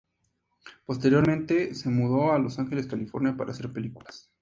[0.83, 4.31] Posteriormente se mudó a Los Ángeles, California, para hacer películas.